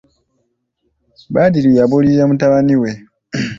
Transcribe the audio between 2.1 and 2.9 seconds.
mutabani